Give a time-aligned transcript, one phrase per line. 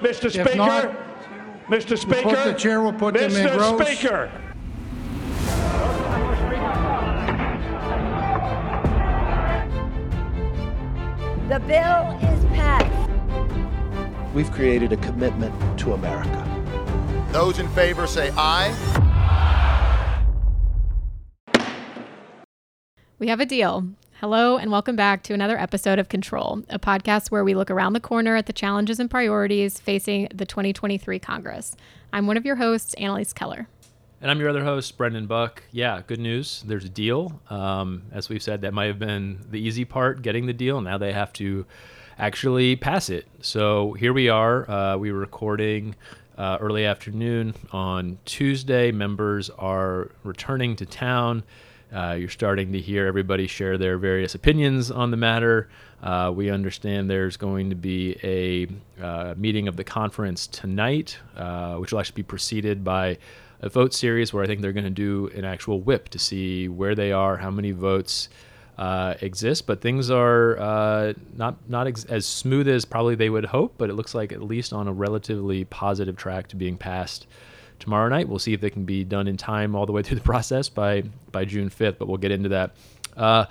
[0.00, 0.30] Mr.
[0.30, 0.56] Speaker.
[0.56, 0.94] not,
[1.68, 1.96] Mr.
[1.98, 2.44] Speaker.
[2.44, 3.58] the chair will put them in Mr.
[3.58, 3.86] rows.
[3.86, 4.30] Speaker.
[11.48, 13.10] The bill is passed.
[14.34, 16.42] We've created a commitment to America.
[17.32, 18.74] Those in favor say aye.
[23.18, 23.88] We have a deal.
[24.20, 27.92] Hello, and welcome back to another episode of Control, a podcast where we look around
[27.92, 31.76] the corner at the challenges and priorities facing the 2023 Congress.
[32.14, 33.68] I'm one of your hosts, Annalyse Keller.
[34.22, 35.64] And I'm your other host, Brendan Buck.
[35.70, 36.64] Yeah, good news.
[36.66, 37.42] There's a deal.
[37.50, 40.80] Um, as we've said, that might have been the easy part, getting the deal.
[40.80, 41.66] Now they have to
[42.18, 43.26] actually pass it.
[43.42, 44.70] So here we are.
[44.70, 45.94] Uh, we were recording
[46.38, 48.92] uh, early afternoon on Tuesday.
[48.92, 51.44] Members are returning to town.
[51.94, 55.68] Uh, you're starting to hear everybody share their various opinions on the matter.
[56.02, 58.66] Uh, we understand there's going to be a
[59.02, 63.16] uh, meeting of the conference tonight, uh, which will actually be preceded by
[63.60, 66.68] a vote series where I think they're going to do an actual whip to see
[66.68, 68.28] where they are, how many votes
[68.78, 69.66] uh, exist.
[69.66, 73.74] But things are uh, not not ex- as smooth as probably they would hope.
[73.78, 77.26] But it looks like at least on a relatively positive track to being passed
[77.78, 78.28] tomorrow night.
[78.28, 80.68] We'll see if they can be done in time all the way through the process
[80.68, 81.98] by by June 5th.
[81.98, 82.72] But we'll get into that.
[83.16, 83.46] Uh,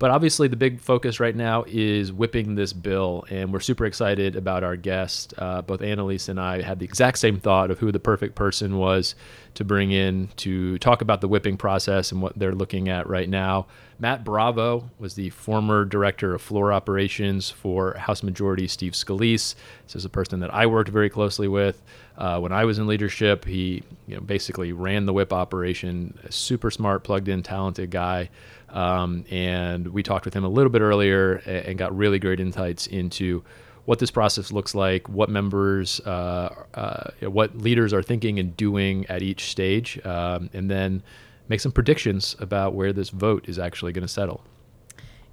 [0.00, 4.34] but obviously, the big focus right now is whipping this bill, and we're super excited
[4.34, 5.34] about our guest.
[5.36, 8.78] Uh, both Annalyse and I had the exact same thought of who the perfect person
[8.78, 9.14] was
[9.56, 13.28] to bring in to talk about the whipping process and what they're looking at right
[13.28, 13.66] now.
[13.98, 19.54] Matt Bravo was the former director of floor operations for House Majority Steve Scalise.
[19.84, 21.82] This is a person that I worked very closely with
[22.16, 23.44] uh, when I was in leadership.
[23.44, 26.18] He you know, basically ran the whip operation.
[26.24, 28.30] A super smart, plugged in, talented guy.
[28.72, 32.86] Um, and we talked with him a little bit earlier and, got really great insights
[32.86, 33.42] into
[33.84, 39.06] what this process looks like, what members, uh, uh, what leaders are thinking and doing
[39.06, 41.02] at each stage, um, and then
[41.48, 44.42] make some predictions about where this vote is actually going to settle.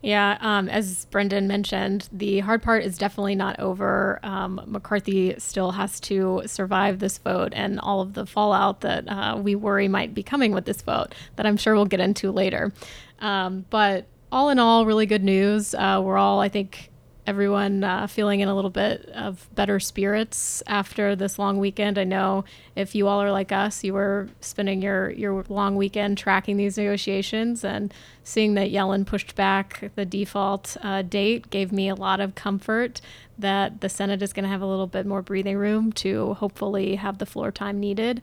[0.01, 4.19] Yeah, um, as Brendan mentioned, the hard part is definitely not over.
[4.21, 9.37] Um, McCarthy still has to survive this vote and all of the fallout that uh,
[9.41, 12.71] we worry might be coming with this vote, that I'm sure we'll get into later.
[13.19, 15.73] Um, but all in all, really good news.
[15.73, 16.91] Uh, we're all, I think,
[17.27, 21.97] everyone uh, feeling in a little bit of better spirits after this long weekend.
[21.97, 26.17] I know if you all are like us, you were spending your, your long weekend
[26.17, 31.89] tracking these negotiations and seeing that Yellen pushed back the default uh, date gave me
[31.89, 33.01] a lot of comfort
[33.37, 36.95] that the Senate is going to have a little bit more breathing room to hopefully
[36.95, 38.21] have the floor time needed.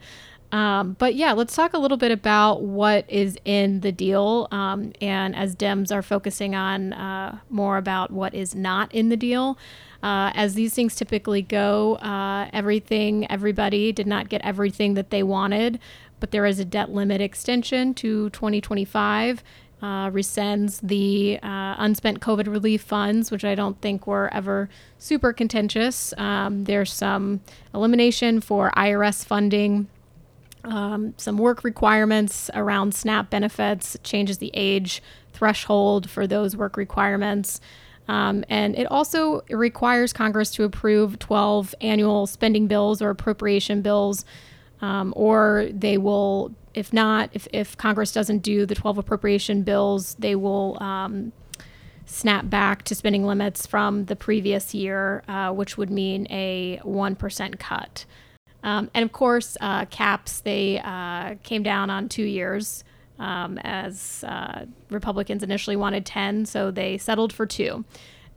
[0.55, 4.47] Um, but yeah, let's talk a little bit about what is in the deal.
[4.51, 9.17] Um, and as Dems are focusing on uh, more about what is not in the
[9.17, 9.57] deal,
[10.01, 15.23] uh, as these things typically go, uh, everything, everybody did not get everything that they
[15.23, 15.77] wanted,
[16.21, 19.43] but there is a debt limit extension to 2025.
[19.81, 25.33] Uh, rescinds the uh, unspent COVID relief funds, which I don't think were ever super
[25.33, 26.13] contentious.
[26.17, 27.41] Um, there's some
[27.73, 29.89] elimination for IRS funding
[30.65, 35.01] um, some work requirements around SNAP benefits, changes the age
[35.33, 37.61] threshold for those work requirements.
[38.07, 44.25] Um, and it also requires Congress to approve 12 annual spending bills or appropriation bills,
[44.81, 50.15] um, or they will, if not, if, if Congress doesn't do the 12 appropriation bills,
[50.19, 51.31] they will um,
[52.05, 57.59] snap back to spending limits from the previous year, uh, which would mean a 1%
[57.59, 58.05] cut.
[58.65, 62.83] Um, and of course, uh, caps, they uh, came down on two years
[63.19, 67.85] um, as uh, Republicans initially wanted 10, so they settled for two.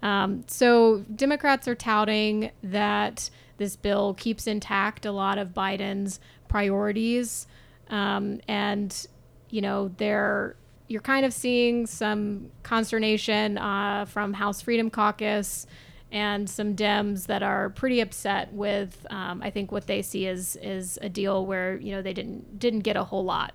[0.03, 7.47] Um, so Democrats are touting that this bill keeps intact a lot of Biden's priorities.
[7.88, 9.06] Um, and,
[9.50, 10.55] you know, they're
[10.88, 15.67] you're kind of seeing some consternation uh, from House Freedom Caucus
[16.10, 20.56] and some Dems that are pretty upset with, um, I think, what they see as
[20.56, 23.55] is a deal where you know they didn't didn't get a whole lot.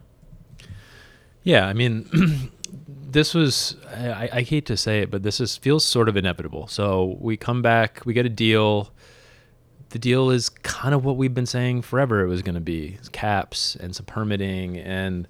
[1.44, 2.52] Yeah, I mean,
[2.88, 6.68] this was I, I hate to say it, but this is feels sort of inevitable.
[6.68, 8.92] So we come back, we get a deal.
[9.90, 12.98] The deal is kind of what we've been saying forever it was going to be
[13.12, 15.28] caps and some permitting and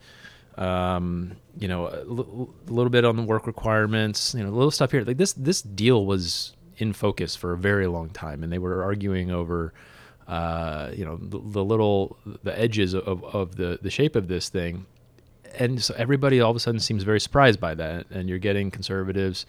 [0.57, 4.91] um, you know a, l- little bit on the work requirements you know little stuff
[4.91, 8.57] here like this this deal was in focus for a very long time, and they
[8.57, 9.73] were arguing over,
[10.27, 14.49] uh, you know, the, the, little the edges of, of the the shape of this
[14.49, 14.85] thing,
[15.57, 18.71] and so everybody all of a sudden seems very surprised by that, and you're getting
[18.71, 19.45] conservatives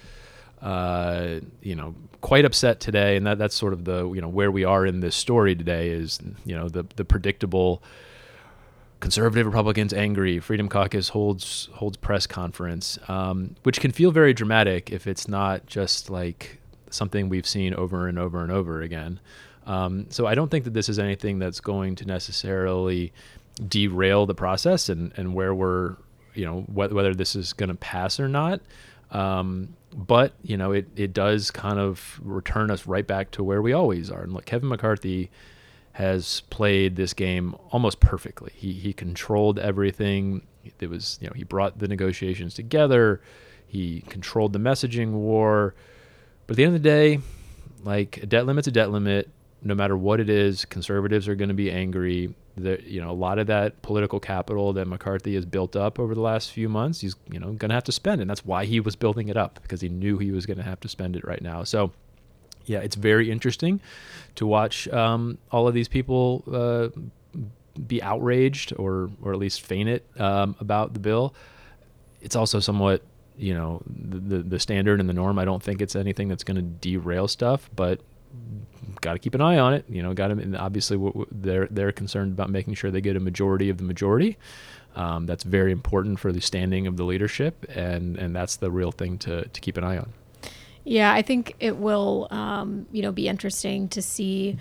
[0.64, 4.50] uh, you know, quite upset today, and that that's sort of the you know where
[4.50, 7.82] we are in this story today is you know the the predictable
[9.00, 10.40] conservative Republicans angry.
[10.40, 15.66] Freedom Caucus holds holds press conference, um, which can feel very dramatic if it's not
[15.66, 16.60] just like
[16.94, 19.20] something we've seen over and over and over again.
[19.66, 23.12] Um, so I don't think that this is anything that's going to necessarily
[23.68, 25.96] derail the process and, and where we're,
[26.34, 28.60] you know, wh- whether this is going to pass or not.
[29.10, 33.62] Um, but you know, it it does kind of return us right back to where
[33.62, 34.22] we always are.
[34.22, 35.30] And look, Kevin McCarthy
[35.92, 38.52] has played this game almost perfectly.
[38.56, 40.42] He he controlled everything.
[40.80, 43.20] It was you know he brought the negotiations together.
[43.66, 45.74] He controlled the messaging war.
[46.46, 47.18] But at the end of the day,
[47.82, 49.30] like a debt limit's a debt limit.
[49.62, 52.34] No matter what it is, conservatives are going to be angry.
[52.56, 56.14] That you know, a lot of that political capital that McCarthy has built up over
[56.14, 58.64] the last few months, he's you know going to have to spend, and that's why
[58.64, 61.16] he was building it up because he knew he was going to have to spend
[61.16, 61.64] it right now.
[61.64, 61.92] So,
[62.66, 63.80] yeah, it's very interesting
[64.36, 66.88] to watch um, all of these people uh,
[67.88, 71.34] be outraged or or at least faint it um, about the bill.
[72.20, 73.02] It's also somewhat
[73.36, 75.38] you know the, the, standard and the norm.
[75.38, 78.00] I don't think it's anything that's going to derail stuff, but
[79.00, 79.84] got to keep an eye on it.
[79.88, 80.98] You know, got to obviously
[81.30, 84.36] they're they're concerned about making sure they get a majority of the majority.
[84.96, 88.92] Um, that's very important for the standing of the leadership, and and that's the real
[88.92, 90.12] thing to to keep an eye on.
[90.84, 94.58] Yeah, I think it will, um, you know, be interesting to see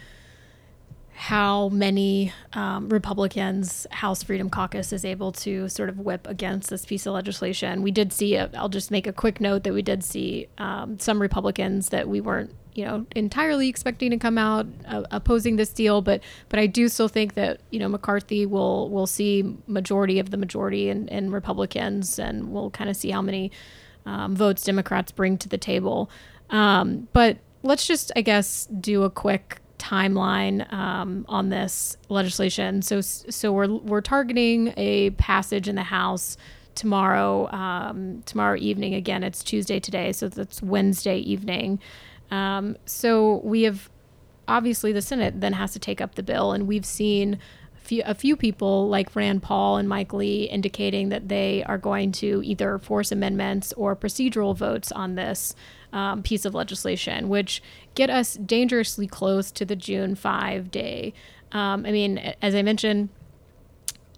[1.16, 6.86] how many um, Republicans House Freedom Caucus is able to sort of whip against this
[6.86, 7.84] piece of legislation.
[7.84, 10.98] We did see, i will just make a quick note that we did see um,
[11.00, 15.70] some Republicans that we weren't, you know, entirely expecting to come out uh, opposing this
[15.70, 20.18] deal, but but I do still think that you know McCarthy will will see majority
[20.18, 23.52] of the majority in, in Republicans, and we'll kind of see how many
[24.08, 26.10] um, votes Democrats bring to the table.
[26.50, 32.82] Um, but let's just, I guess, do a quick timeline um, on this legislation.
[32.82, 36.38] So, so we're we're targeting a passage in the House
[36.76, 38.96] tomorrow um, tomorrow evening.
[38.96, 41.80] Again, it's Tuesday today, so that's Wednesday evening.
[42.32, 43.90] Um, so we have
[44.48, 47.38] obviously the Senate then has to take up the bill, and we've seen
[47.84, 52.12] few, a few people like Rand Paul and Mike Lee indicating that they are going
[52.14, 55.56] to either force amendments or procedural votes on this
[55.92, 57.62] um, piece of legislation, which
[57.96, 61.14] get us dangerously close to the June 5 day.
[61.52, 63.10] Um, I mean, as I mentioned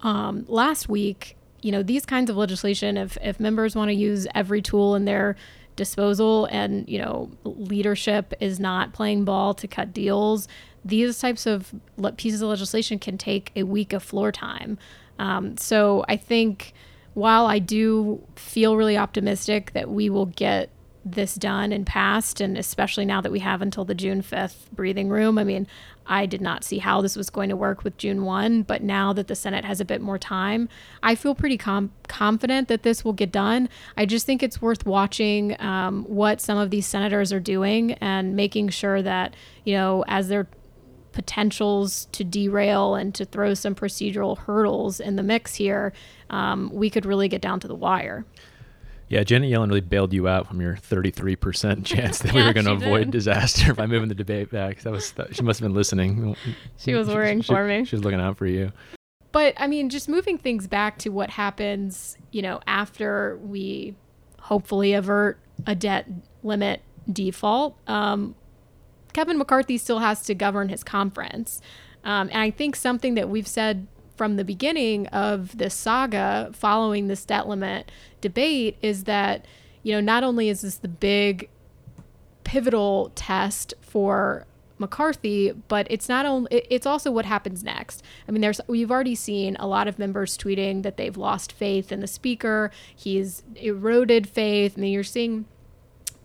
[0.01, 4.27] um, last week, you know, these kinds of legislation, if, if members want to use
[4.35, 5.35] every tool in their
[5.75, 10.47] disposal and, you know, leadership is not playing ball to cut deals,
[10.86, 11.74] these types of
[12.16, 14.78] pieces of legislation can take a week of floor time.
[15.18, 16.74] Um, so I think
[17.16, 20.70] while I do feel really optimistic that we will get
[21.08, 25.10] this done and passed, and especially now that we have until the June 5th breathing
[25.10, 25.68] room, I mean,
[26.08, 29.14] I did not see how this was going to work with June 1, but now
[29.14, 30.68] that the Senate has a bit more time,
[31.04, 33.70] I feel pretty com- confident that this will get done.
[33.96, 38.36] I just think it's worth watching um, what some of these senators are doing and
[38.36, 40.48] making sure that, you know, as they're
[41.15, 45.94] potentials to derail and to throw some procedural hurdles in the mix here,
[46.29, 48.25] um, we could really get down to the wire.
[49.07, 52.53] Yeah, Janet Yellen really bailed you out from your 33% chance that yeah, we were
[52.53, 53.12] going to avoid did.
[53.12, 54.81] disaster by moving the debate back.
[54.81, 56.35] That was that, she must have been listening.
[56.77, 57.85] She was worrying she, for me.
[57.85, 58.71] She was looking out for you.
[59.31, 63.95] But I mean, just moving things back to what happens, you know, after we
[64.39, 66.07] hopefully avert a debt
[66.43, 66.81] limit
[67.12, 67.77] default.
[67.88, 68.36] Um,
[69.15, 71.62] Kevin McCarthy still has to govern his conference.
[72.03, 77.07] Um, and I think something that we've said from the beginning of this saga following
[77.07, 79.45] this debt limit debate is that,
[79.84, 81.48] you know, not only is this the big
[82.43, 84.45] pivotal test for
[84.79, 88.03] McCarthy, but it's not only it's also what happens next.
[88.27, 91.89] I mean, there's we've already seen a lot of members tweeting that they've lost faith
[91.89, 92.69] in the speaker.
[92.93, 94.74] He's eroded faith.
[94.77, 95.45] I mean, you're seeing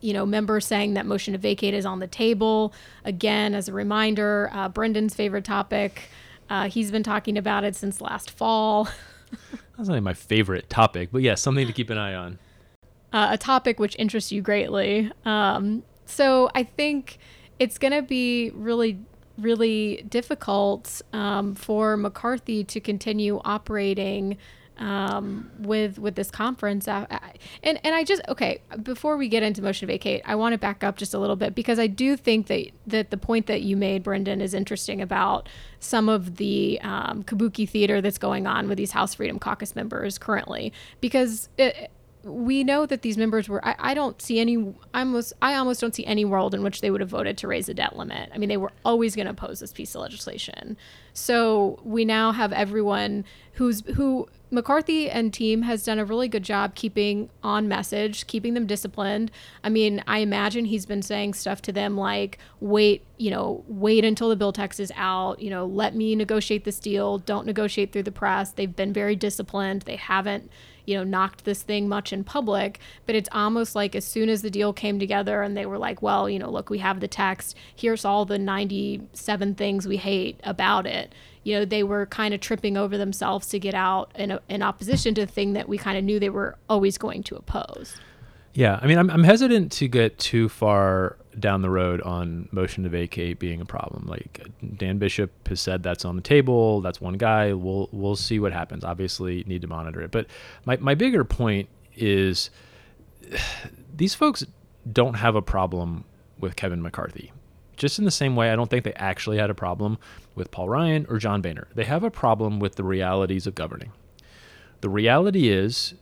[0.01, 2.73] you know, members saying that motion to vacate is on the table.
[3.05, 6.09] Again, as a reminder, uh, Brendan's favorite topic.
[6.49, 8.89] Uh, he's been talking about it since last fall.
[9.77, 12.39] That's not even my favorite topic, but yeah, something to keep an eye on.
[13.13, 15.11] Uh, a topic which interests you greatly.
[15.25, 17.19] Um, so I think
[17.59, 18.99] it's going to be really,
[19.39, 24.37] really difficult um, for McCarthy to continue operating
[24.81, 26.89] um, with with this conference.
[26.89, 27.07] Uh,
[27.63, 30.83] and and I just okay before we get into motion vacate, I want to back
[30.83, 33.77] up just a little bit because I do think that that the point that you
[33.77, 38.79] made, Brendan, is interesting about some of the um, kabuki theater that's going on with
[38.79, 41.49] these House Freedom Caucus members currently because.
[41.57, 41.91] It,
[42.23, 45.81] we know that these members were I, I don't see any I almost I almost
[45.81, 48.31] don't see any world in which they would have voted to raise the debt limit.
[48.35, 50.77] I mean, they were always going to oppose this piece of legislation.
[51.15, 56.43] So we now have everyone who's who McCarthy and team has done a really good
[56.43, 59.31] job keeping on message, keeping them disciplined.
[59.63, 64.05] I mean, I imagine he's been saying stuff to them like, wait, you know, wait
[64.05, 67.19] until the bill text is out, you know, let me negotiate this deal.
[67.19, 68.51] Don't negotiate through the press.
[68.51, 69.83] They've been very disciplined.
[69.83, 70.51] They haven't
[70.87, 74.43] you know, knocked this thing much in public, but it's almost like as soon as
[74.43, 77.07] the deal came together and they were like, well, you know, look, we have the
[77.07, 81.15] text, here's all the 97 things we hate about it.
[81.43, 85.15] You know, they were kind of tripping over themselves to get out in, in opposition
[85.15, 87.97] to the thing that we kind of knew they were always going to oppose.
[88.53, 92.83] Yeah, I mean, I'm, I'm hesitant to get too far down the road on motion
[92.85, 94.07] to vacate being a problem.
[94.07, 96.81] Like Dan Bishop has said that's on the table.
[96.81, 97.53] That's one guy.
[97.53, 98.85] We'll we'll see what happens.
[98.85, 100.11] Obviously, need to monitor it.
[100.11, 100.27] But
[100.65, 102.51] my my bigger point is
[103.97, 104.45] these folks
[104.91, 106.05] don't have a problem
[106.39, 107.33] with Kevin McCarthy.
[107.81, 109.99] Just in the same way, I don't think they actually had a problem
[110.35, 111.67] with Paul Ryan or John Boehner.
[111.75, 113.91] They have a problem with the realities of governing.
[114.83, 115.95] The reality is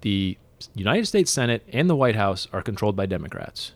[0.00, 0.38] the
[0.74, 3.72] United States Senate and the White House are controlled by Democrats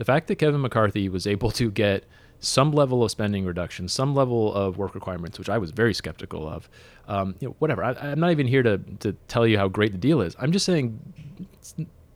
[0.00, 2.04] the fact that Kevin McCarthy was able to get
[2.38, 6.48] some level of spending reduction, some level of work requirements, which I was very skeptical
[6.48, 6.70] of.
[7.06, 7.84] Um, you know, whatever.
[7.84, 10.34] I, am not even here to to tell you how great the deal is.
[10.40, 10.98] I'm just saying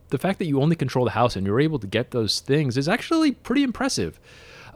[0.09, 2.79] the fact that you only control the House and you're able to get those things
[2.79, 4.19] is actually pretty impressive.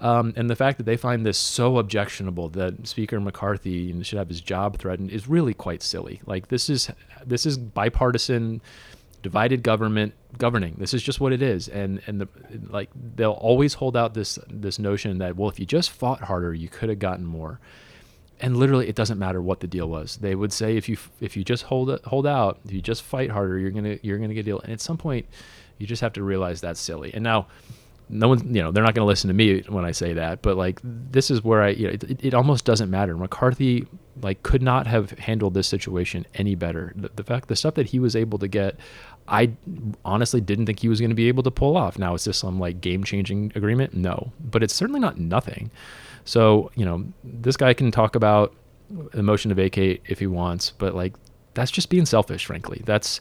[0.00, 4.28] Um, and the fact that they find this so objectionable that Speaker McCarthy should have
[4.28, 6.20] his job threatened is really quite silly.
[6.24, 6.90] Like this is
[7.26, 8.60] this is bipartisan
[9.22, 10.76] divided government governing.
[10.78, 12.28] This is just what it is, and and the
[12.68, 16.54] like they'll always hold out this this notion that well, if you just fought harder,
[16.54, 17.60] you could have gotten more.
[18.40, 20.18] And literally, it doesn't matter what the deal was.
[20.18, 23.30] They would say if you if you just hold hold out, if you just fight
[23.30, 24.60] harder, you're gonna you're gonna get a deal.
[24.60, 25.26] And at some point,
[25.78, 27.12] you just have to realize that's silly.
[27.12, 27.48] And now,
[28.08, 30.42] no one, you know, they're not going to listen to me when I say that,
[30.42, 33.16] but like, this is where I, you know, it, it, almost doesn't matter.
[33.16, 33.86] McCarthy,
[34.22, 36.92] like, could not have handled this situation any better.
[36.96, 38.76] The, the fact, the stuff that he was able to get,
[39.26, 39.50] I
[40.04, 41.98] honestly didn't think he was going to be able to pull off.
[41.98, 43.94] Now, is this some like game changing agreement?
[43.94, 45.70] No, but it's certainly not nothing.
[46.24, 48.54] So, you know, this guy can talk about
[49.12, 51.14] the motion to vacate if he wants, but like,
[51.54, 52.82] that's just being selfish, frankly.
[52.84, 53.20] That's,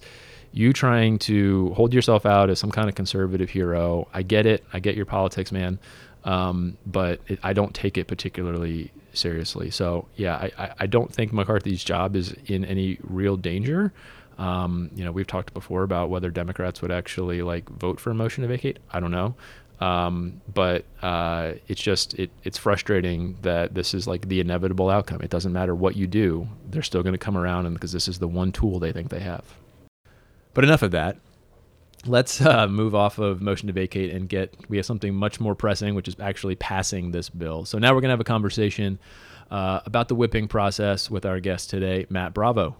[0.58, 4.08] you trying to hold yourself out as some kind of conservative hero.
[4.14, 4.64] I get it.
[4.74, 5.78] I get your politics, man.
[6.24, 9.70] Um, but it, I don't take it particularly seriously.
[9.70, 13.94] So yeah, I, I don't think McCarthy's job is in any real danger.
[14.38, 18.16] Um, you know, we've talked before about whether Democrats would actually like vote for a
[18.16, 18.80] motion to vacate.
[18.92, 19.36] I don't know.
[19.80, 25.22] Um, but uh, it's just it, it's frustrating that this is like the inevitable outcome.
[25.22, 28.08] It doesn't matter what you do; they're still going to come around, and because this
[28.08, 29.44] is the one tool they think they have.
[30.58, 31.20] But enough of that.
[32.08, 34.56] Let's uh, move off of motion to vacate and get.
[34.68, 37.64] We have something much more pressing, which is actually passing this bill.
[37.66, 38.98] So now we're going to have a conversation
[39.52, 42.76] uh, about the whipping process with our guest today, Matt Bravo.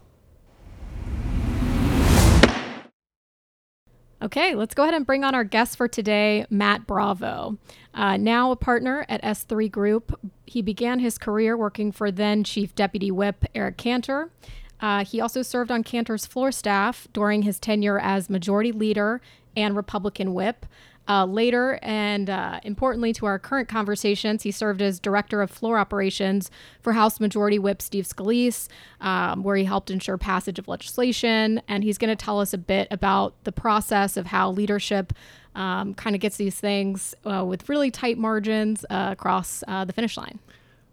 [4.20, 7.58] Okay, let's go ahead and bring on our guest for today, Matt Bravo.
[7.94, 12.74] Uh, now a partner at S3 Group, he began his career working for then Chief
[12.74, 14.32] Deputy Whip Eric Cantor.
[14.80, 19.20] Uh, he also served on Cantor's floor staff during his tenure as Majority Leader
[19.56, 20.66] and Republican Whip.
[21.10, 25.78] Uh, later, and uh, importantly to our current conversations, he served as Director of Floor
[25.78, 26.50] Operations
[26.82, 28.68] for House Majority Whip Steve Scalise,
[29.00, 31.62] um, where he helped ensure passage of legislation.
[31.66, 35.14] And he's going to tell us a bit about the process of how leadership
[35.54, 39.94] um, kind of gets these things uh, with really tight margins uh, across uh, the
[39.94, 40.38] finish line.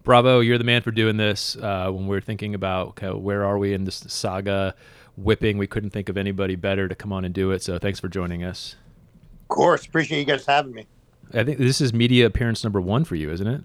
[0.06, 1.58] Bravo, you're the man for doing this.
[1.58, 4.76] Uh, when we're thinking about okay, where are we in this saga,
[5.18, 7.64] whipping, we couldn't think of anybody better to come on and do it.
[7.64, 8.76] So thanks for joining us.
[9.42, 10.86] Of course, appreciate you guys having me.
[11.34, 13.64] I think this is media appearance number one for you, isn't it?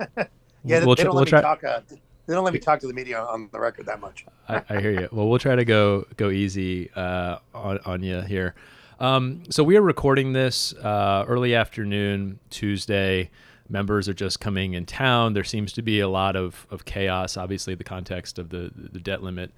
[0.64, 1.62] yeah, we'll, they, don't we'll let try- talk.
[1.62, 1.80] Uh,
[2.26, 4.24] they don't let me talk to the media on the record that much.
[4.48, 5.08] I, I, hear you.
[5.12, 8.54] Well, we'll try to go go easy uh, on on you here.
[9.00, 13.30] Um, so we are recording this uh, early afternoon Tuesday
[13.68, 15.34] members are just coming in town.
[15.34, 18.98] There seems to be a lot of, of chaos, obviously, the context of the, the
[18.98, 19.52] debt limit.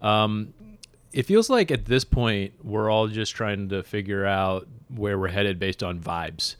[0.00, 0.54] Um,
[1.12, 5.28] it feels like at this point, we're all just trying to figure out where we're
[5.28, 6.56] headed based on vibes.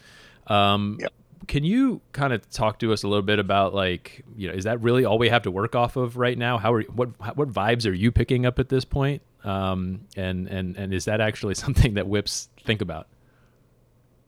[0.47, 1.13] Um, yep.
[1.47, 4.65] Can you kind of talk to us a little bit about like, you know, is
[4.65, 6.59] that really all we have to work off of right now?
[6.59, 9.23] How are what what vibes are you picking up at this point?
[9.45, 13.07] Um, and and and is that actually something that whips think about?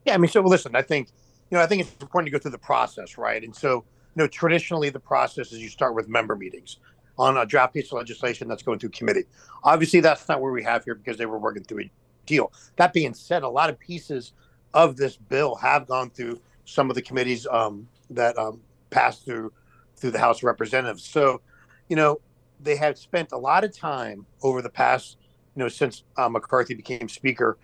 [0.05, 1.09] Yeah, I mean, so listen, I think
[1.49, 3.43] you know, I think it's important to go through the process, right?
[3.43, 3.83] And so,
[4.15, 6.77] you know, traditionally the process is you start with member meetings
[7.17, 9.25] on a draft piece of legislation that's going through committee.
[9.63, 11.91] Obviously, that's not where we have here because they were working through a
[12.25, 12.53] deal.
[12.77, 14.33] That being said, a lot of pieces
[14.73, 19.51] of this bill have gone through some of the committees um, that um, passed through
[19.97, 21.03] through the House of Representatives.
[21.03, 21.41] So,
[21.89, 22.21] you know,
[22.61, 25.17] they have spent a lot of time over the past,
[25.55, 27.57] you know, since uh, McCarthy became Speaker,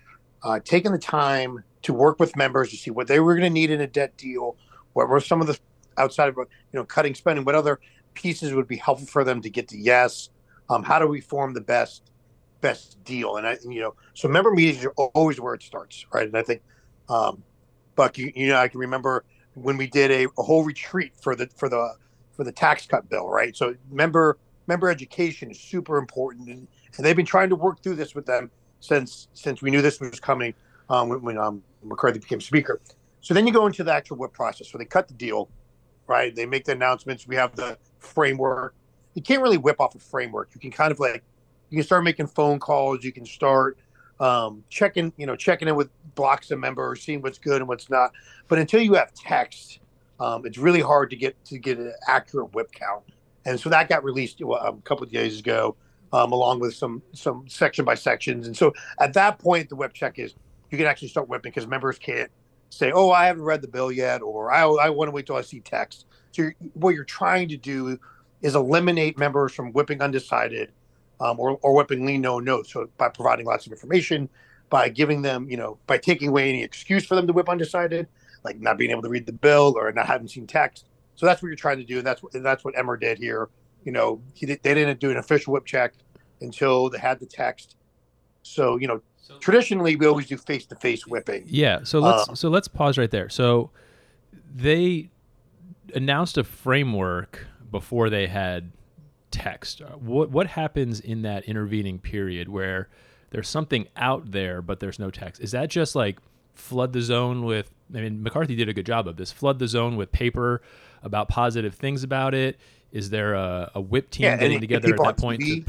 [0.44, 3.50] uh, taking the time to work with members to see what they were going to
[3.54, 4.58] need in a debt deal,
[4.94, 5.58] what were some of the
[5.98, 7.80] outside of you know cutting spending, what other
[8.16, 10.30] pieces would be helpful for them to get to yes.
[10.70, 12.12] Um, how do we form the best
[12.60, 13.38] best deal?
[13.38, 16.26] And I, you know, so member meetings are always where it starts, right?
[16.26, 16.64] And I think,
[17.08, 17.44] um,
[17.96, 19.24] Buck, you, you know, I can remember
[19.54, 21.94] when we did a, a whole retreat for the for the
[22.32, 23.56] for the tax cut bill, right?
[23.56, 27.96] So member member education is super important, and, and they've been trying to work through
[27.96, 28.50] this with them
[28.80, 30.56] since since we knew this was coming
[30.90, 32.82] um, when, when um, McCarthy became Speaker.
[33.22, 34.70] So then you go into the actual whip process.
[34.72, 35.50] So they cut the deal,
[36.08, 36.36] right?
[36.36, 37.28] They make the announcements.
[37.28, 38.76] We have the framework.
[39.14, 40.50] You can't really whip off a framework.
[40.54, 41.24] You can kind of like
[41.70, 43.04] you can start making phone calls.
[43.04, 43.78] You can start
[44.20, 47.90] um, checking, you know, checking in with blocks of members, seeing what's good and what's
[47.90, 48.12] not.
[48.48, 49.80] But until you have text,
[50.20, 53.04] um, it's really hard to get to get an accurate whip count.
[53.46, 55.76] And so that got released a couple of days ago,
[56.14, 58.48] um, along with some some section by sections.
[58.48, 60.36] And so at that point, the whip check is
[60.72, 62.32] you can actually start whipping because members can't
[62.70, 65.36] say, "Oh, I haven't read the bill yet," or "I, I want to wait till
[65.36, 68.00] I see text." So you're, what you're trying to do
[68.42, 70.72] is eliminate members from whipping undecided
[71.20, 72.64] um, or, or whipping lean no no.
[72.64, 74.30] So by providing lots of information,
[74.70, 78.08] by giving them, you know, by taking away any excuse for them to whip undecided,
[78.44, 80.86] like not being able to read the bill or not having seen text.
[81.16, 83.50] So that's what you're trying to do, and that's and that's what Emmer did here.
[83.84, 85.94] You know, he, they didn't do an official whip check
[86.42, 87.78] until they had the text.
[88.44, 89.02] So you know,
[89.40, 91.44] traditionally we always do face to face whipping.
[91.48, 91.84] Yeah.
[91.84, 93.30] So let's uh, so let's pause right there.
[93.30, 93.72] So
[94.54, 95.10] they
[95.94, 98.72] announced a framework before they had
[99.32, 99.82] text.
[100.00, 102.90] What what happens in that intervening period where
[103.32, 105.42] there's something out there but there's no text?
[105.42, 106.20] Is that just like
[106.54, 109.32] flood the zone with I mean McCarthy did a good job of this.
[109.32, 110.62] Flood the zone with paper
[111.04, 112.58] about positive things about it.
[112.92, 115.42] Is there a, a whip team yeah, getting together at that point?
[115.42, 115.66] To,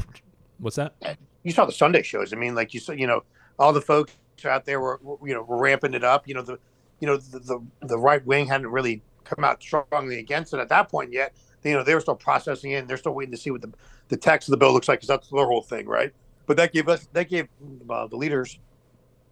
[0.59, 0.95] what's that?
[1.43, 2.31] You saw the Sunday shows.
[2.31, 3.23] I mean, like you saw, you know,
[3.59, 4.13] all the folks
[4.45, 6.27] out there were, you know, were ramping it up.
[6.27, 6.59] You know, the,
[6.99, 10.69] you know, the the, the right wing hadn't really come out strongly against it at
[10.69, 11.33] that point yet
[11.67, 12.77] you know, they were still processing it.
[12.77, 13.71] And they're still waiting to see what the,
[14.09, 16.13] the text of the bill looks like because that's their whole thing, right?
[16.45, 17.47] But that gave us, that gave
[17.89, 18.57] uh, the leaders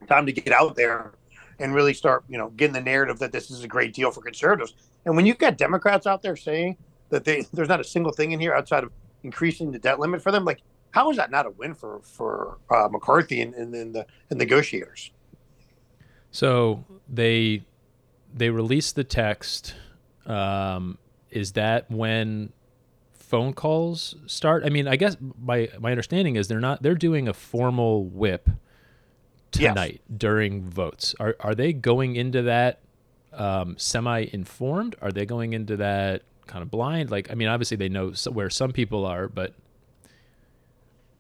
[0.08, 1.14] time to get out there
[1.60, 4.22] and really start, you know, getting the narrative that this is a great deal for
[4.22, 4.74] conservatives.
[5.06, 6.78] And when you've got Democrats out there saying
[7.10, 8.92] that they there's not a single thing in here outside of
[9.24, 10.62] increasing the debt limit for them, like
[10.95, 14.39] how is that not a win for for uh, McCarthy and, and, and the and
[14.39, 15.12] negotiators?
[16.31, 17.65] So they
[18.34, 19.75] they released the text
[20.25, 20.97] um,
[21.29, 22.53] is that when
[23.13, 24.63] phone calls start?
[24.65, 28.49] I mean, I guess my my understanding is they're not they're doing a formal whip
[29.51, 30.17] tonight yes.
[30.17, 31.13] during votes.
[31.19, 32.79] Are are they going into that
[33.34, 34.95] um, semi informed?
[35.01, 37.12] Are they going into that kind of blind?
[37.12, 39.53] Like, I mean, obviously they know where some people are, but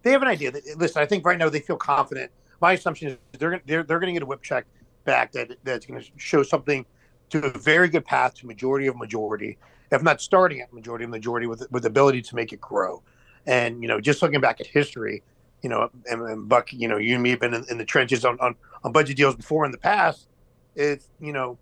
[0.05, 0.53] they have an idea.
[0.77, 2.31] Listen, I think right now they feel confident.
[2.61, 4.65] My assumption is they're they're they're going to get a whip check
[5.03, 6.85] back that that's going to show something
[7.31, 9.57] to a very good path to majority of majority
[9.91, 13.01] if not starting at majority of majority with with ability to make it grow.
[13.47, 15.23] And you know, just looking back at history,
[15.63, 17.85] you know, and, and Buck, you know, you and me have been in, in, the
[17.85, 20.27] trenches on, on on budget deals before in the past.
[20.75, 21.57] It's you know,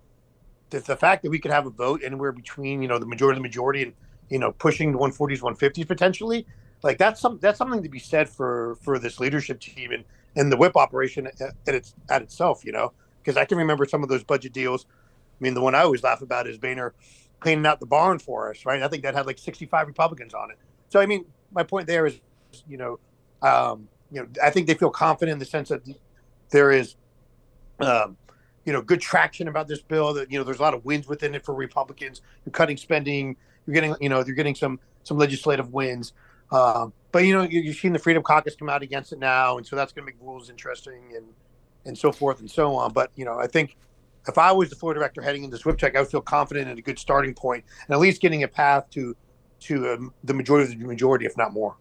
[0.69, 3.37] the, the fact that we could have a vote anywhere between you know the majority
[3.37, 3.93] of the majority and
[4.29, 6.45] you know pushing the 140s 150s potentially
[6.83, 10.03] like that's some that's something to be said for for this leadership team and
[10.35, 12.91] and the whip operation at, its at itself you know
[13.21, 16.03] because i can remember some of those budget deals i mean the one i always
[16.03, 16.93] laugh about is boehner
[17.43, 18.81] cleaning out the barn for us, right?
[18.81, 20.57] I think that had like 65 Republicans on it.
[20.87, 22.19] So, I mean, my point there is,
[22.67, 22.99] you know,
[23.41, 25.81] um, you know, I think they feel confident in the sense that
[26.51, 26.95] there is,
[27.81, 28.15] um,
[28.63, 30.13] you know, good traction about this bill.
[30.13, 32.21] That you know, there's a lot of wins within it for Republicans.
[32.45, 33.35] You're cutting spending.
[33.65, 36.13] You're getting, you know, you're getting some some legislative wins.
[36.53, 39.65] Um, but you know, you're seeing the Freedom Caucus come out against it now, and
[39.65, 41.25] so that's going to make rules interesting and
[41.85, 42.93] and so forth and so on.
[42.93, 43.75] But you know, I think
[44.27, 46.77] if I was the floor director heading into whip check, I would feel confident in
[46.77, 49.15] a good starting point and at least getting a path to
[49.61, 51.75] to um, the majority of the majority, if not more.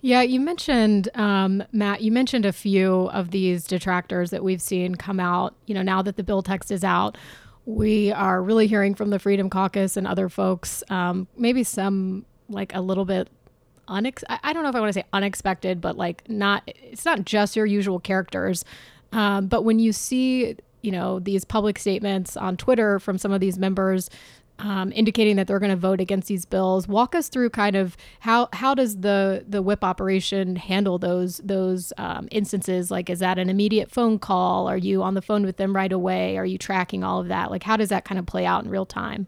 [0.00, 2.00] Yeah, you mentioned um, Matt.
[2.00, 5.54] You mentioned a few of these detractors that we've seen come out.
[5.66, 7.16] You know, now that the bill text is out,
[7.66, 10.82] we are really hearing from the Freedom Caucus and other folks.
[10.90, 13.28] Um, maybe some like a little bit
[13.90, 14.22] unex.
[14.28, 16.62] I don't know if I want to say unexpected, but like not.
[16.66, 18.64] It's not just your usual characters.
[19.12, 23.40] Um, but when you see you know these public statements on Twitter from some of
[23.40, 24.08] these members.
[24.60, 26.86] um, indicating that they're going to vote against these bills.
[26.86, 31.92] Walk us through kind of how how does the the whip operation handle those those
[31.98, 32.90] um, instances?
[32.90, 34.68] Like, is that an immediate phone call?
[34.68, 36.36] Are you on the phone with them right away?
[36.36, 37.50] Are you tracking all of that?
[37.50, 39.26] Like, how does that kind of play out in real time?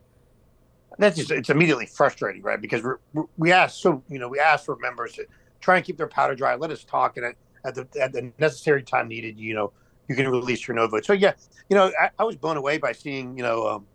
[0.98, 2.60] That's just it's immediately frustrating, right?
[2.60, 5.26] Because we we ask so you know we ask for members to
[5.60, 8.32] try and keep their powder dry, let us talk, and at, at the at the
[8.38, 9.72] necessary time needed, you know,
[10.08, 11.04] you can release your no vote.
[11.04, 11.32] So yeah,
[11.68, 13.66] you know, I, I was blown away by seeing you know.
[13.66, 13.86] Um,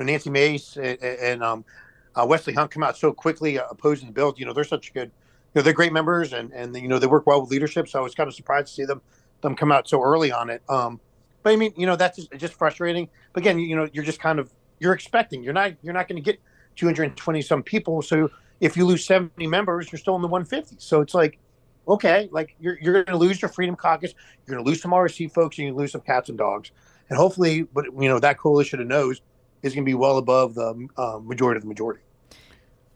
[0.00, 1.64] know, Nancy Mace and, and um,
[2.14, 4.34] uh, Wesley Hunt come out so quickly uh, opposing the bill.
[4.36, 5.10] You know, they're such good,
[5.54, 7.88] you know, they're great members and, and, you know, they work well with leadership.
[7.88, 9.00] So I was kind of surprised to see them,
[9.42, 10.62] them come out so early on it.
[10.68, 11.00] Um,
[11.42, 13.08] but I mean, you know, that's just, just frustrating.
[13.32, 16.20] But again, you know, you're just kind of, you're expecting, you're not, you're not going
[16.20, 16.40] to get
[16.76, 18.02] 220 some people.
[18.02, 20.76] So if you lose 70 members, you're still in the 150.
[20.78, 21.38] So it's like,
[21.86, 24.14] okay, like you're, you're going to lose your Freedom Caucus,
[24.46, 26.72] you're going to lose some RSC folks, and you lose some cats and dogs.
[27.08, 29.20] And hopefully, but you know, that coalition of knows
[29.62, 32.00] is going to be well above the um, majority of the majority.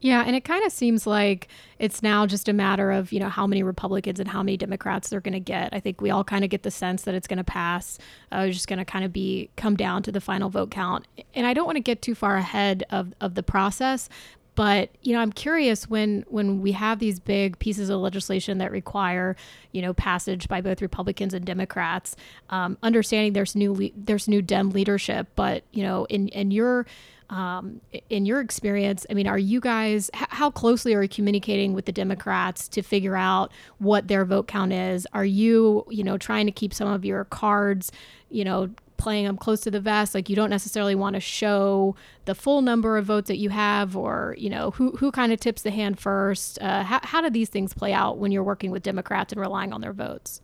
[0.04, 3.30] Yeah, and it kind of seems like it's now just a matter of, you know,
[3.30, 5.72] how many Republicans and how many Democrats they're going to get.
[5.72, 7.98] I think we all kind of get the sense that it's going to pass.
[8.30, 11.06] Uh, it's just going to kind of be come down to the final vote count.
[11.32, 14.10] And I don't want to get too far ahead of, of the process,
[14.56, 18.70] but you know i'm curious when when we have these big pieces of legislation that
[18.70, 19.34] require
[19.72, 22.14] you know passage by both republicans and democrats
[22.50, 26.86] um, understanding there's new le- there's new dem leadership but you know in in your
[27.34, 31.84] um, in your experience, I mean, are you guys, how closely are you communicating with
[31.84, 35.04] the Democrats to figure out what their vote count is?
[35.12, 37.90] Are you, you know, trying to keep some of your cards,
[38.30, 41.96] you know, playing them close to the vest like you don't necessarily want to show
[42.26, 45.40] the full number of votes that you have or you know who, who kind of
[45.40, 48.70] tips the hand first uh, how, how do these things play out when you're working
[48.70, 50.40] with democrats and relying on their votes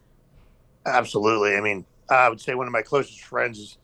[0.85, 3.79] absolutely i mean i would say one of my closest friends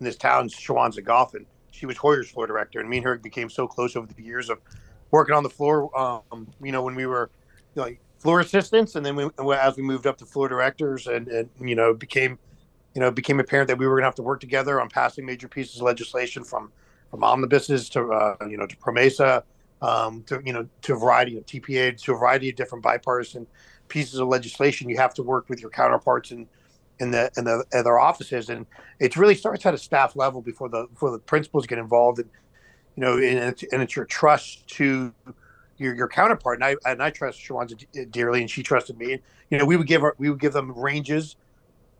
[0.00, 1.44] in this town is Shuwanza Goffin.
[1.70, 4.50] She was hoyer's floor director and me and her became so close over the years
[4.50, 4.58] of
[5.10, 7.30] working on the floor um, you know when we were
[7.74, 11.48] like floor assistants and then we, as we moved up to floor directors and, and
[11.60, 12.38] you know became
[12.94, 15.24] you know, became apparent that we were going to have to work together on passing
[15.24, 16.72] major pieces of legislation from
[17.10, 19.42] from omnibuses to uh, you know to PROMESA
[19.82, 23.46] um, to you know to a variety of TPA to a variety of different bipartisan
[23.88, 24.88] pieces of legislation.
[24.88, 26.48] You have to work with your counterparts in
[27.00, 28.66] in the in the other offices, and
[28.98, 32.18] it really starts at a staff level before the before the principals get involved.
[32.20, 32.30] And
[32.96, 35.12] you know, and it's, and it's your trust to
[35.78, 36.58] your, your counterpart.
[36.58, 39.14] And I and I trust Shuwanza dearly, and she trusted me.
[39.14, 41.36] And you know, we would give her we would give them ranges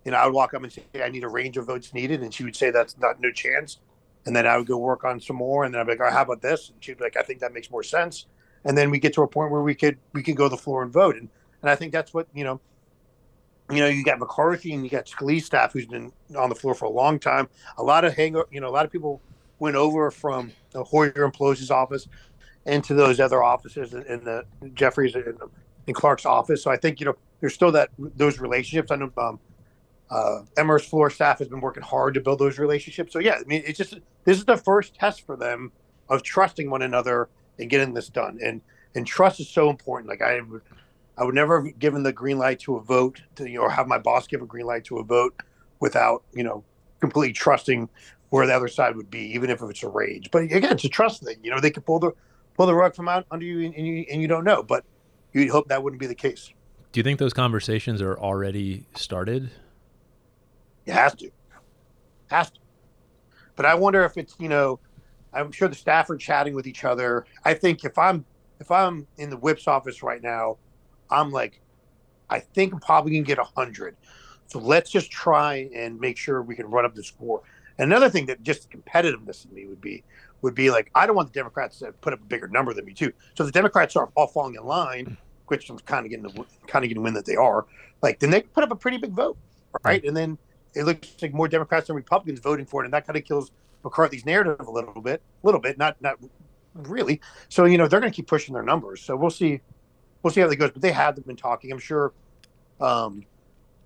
[0.04, 2.22] you know, I would walk up and say, I need a range of votes needed.
[2.22, 3.78] And she would say, that's not no chance.
[4.26, 5.64] And then I would go work on some more.
[5.64, 6.70] And then I'd be like, right, how about this?
[6.70, 8.26] And she'd be like, I think that makes more sense.
[8.64, 10.56] And then we get to a point where we could, we could go to the
[10.56, 11.16] floor and vote.
[11.16, 11.28] And,
[11.62, 12.60] and I think that's what, you know,
[13.70, 15.08] you know, you got McCarthy and you got
[15.40, 17.48] staff who's been on the floor for a long time.
[17.78, 19.20] A lot of hang, you know, a lot of people
[19.58, 22.08] went over from the Hoyer and Pelosi's office
[22.66, 25.38] into those other offices in the Jeffries and,
[25.86, 26.62] in Clark's office.
[26.62, 28.90] So I think, you know, there's still that, those relationships.
[28.90, 29.40] I know, um,
[30.10, 33.12] uh, Emmer's floor staff has been working hard to build those relationships.
[33.12, 35.72] So yeah, I mean, it's just this is the first test for them
[36.08, 37.28] of trusting one another
[37.58, 38.38] and getting this done.
[38.42, 38.60] And
[38.94, 40.08] and trust is so important.
[40.08, 40.40] Like I
[41.18, 43.70] I would never have given the green light to a vote, to, you know, or
[43.70, 45.34] have my boss give a green light to a vote
[45.80, 46.64] without you know
[47.00, 47.88] completely trusting
[48.30, 50.30] where the other side would be, even if it's a rage.
[50.30, 51.36] But again, it's a trust thing.
[51.42, 52.12] You know, they could pull the
[52.56, 54.62] pull the rug from out under you, and you and you don't know.
[54.62, 54.84] But
[55.32, 56.50] you'd hope that wouldn't be the case.
[56.92, 59.50] Do you think those conversations are already started?
[60.86, 61.30] It has to.
[62.28, 62.60] Has to.
[63.54, 64.80] But I wonder if it's, you know,
[65.32, 67.26] I'm sure the staff are chatting with each other.
[67.44, 68.24] I think if I'm
[68.58, 70.58] if I'm in the whip's office right now,
[71.10, 71.60] I'm like,
[72.28, 73.96] I think I'm probably gonna get a hundred.
[74.46, 77.42] So let's just try and make sure we can run up the score.
[77.78, 80.04] Another thing that just competitiveness in me would be
[80.42, 82.84] would be like I don't want the Democrats to put up a bigger number than
[82.84, 83.12] me too.
[83.34, 85.16] So the Democrats are all falling in line, mm.
[85.46, 87.66] which I'm kind of getting the kind of getting win that they are.
[88.02, 89.36] Like then they put up a pretty big vote,
[89.84, 90.04] right?
[90.04, 90.38] And then
[90.74, 93.50] it looks like more Democrats than Republicans voting for it, and that kind of kills
[93.84, 96.18] McCarthy's narrative a little bit, a little bit, not not
[96.74, 97.20] really.
[97.48, 99.00] So you know they're going to keep pushing their numbers.
[99.00, 99.60] So we'll see,
[100.22, 100.70] we'll see how that goes.
[100.70, 101.72] But they have been talking.
[101.72, 102.12] I'm sure,
[102.80, 103.24] um,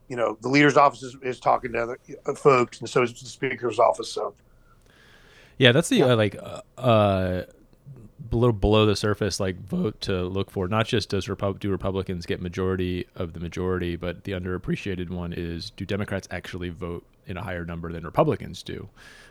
[0.09, 3.21] you know, the leader's office is, is talking to other uh, folks, and so is
[3.21, 4.11] the speaker's office.
[4.11, 4.35] So
[5.59, 6.03] yeah, that's the.
[6.03, 7.45] Uh, like uh, uh
[8.33, 10.67] a little below the surface like vote to look for.
[10.67, 15.33] Not just does Repu- do Republicans get majority of the majority, but the underappreciated one
[15.33, 18.89] is do Democrats actually vote in a higher number than Republicans do,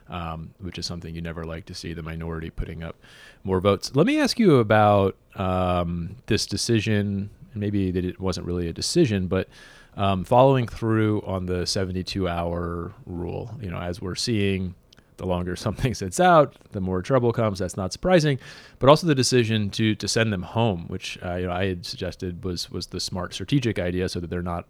[0.10, 2.96] um, which is something you never like to see the minority putting up
[3.44, 3.96] more votes.
[3.96, 7.30] Let me ask you about um, this decision.
[7.56, 9.48] Maybe that it wasn't really a decision, but
[9.96, 13.52] um, following through on the 72 hour rule.
[13.62, 14.76] You know, as we're seeing
[15.18, 17.60] the longer something sits out, the more trouble comes.
[17.60, 18.40] That's not surprising,
[18.80, 21.86] but also the decision to to send them home, which uh, you know I had
[21.86, 24.66] suggested was was the smart strategic idea, so that they're not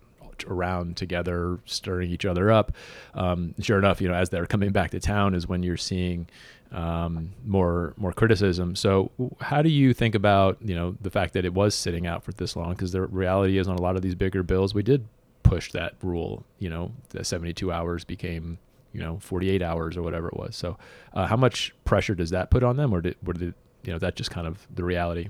[0.48, 2.72] around together, stirring each other up.
[3.14, 6.28] Um, sure enough, you know, as they're coming back to town, is when you're seeing
[6.74, 8.76] um, more more criticism.
[8.76, 12.24] So, how do you think about you know the fact that it was sitting out
[12.24, 12.72] for this long?
[12.72, 15.06] Because the reality is, on a lot of these bigger bills, we did
[15.44, 16.44] push that rule.
[16.60, 18.58] You know, the 72 hours became
[18.92, 20.56] you know 48 hours or whatever it was.
[20.56, 20.78] So,
[21.14, 24.00] uh, how much pressure does that put on them, or did, or did you know
[24.00, 25.30] that just kind of the reality?